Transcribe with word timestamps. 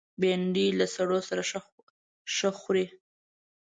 بېنډۍ 0.21 0.67
له 0.79 0.85
سړو 0.95 1.19
سره 1.27 1.41
ښه 2.35 2.49
خوري 2.59 2.85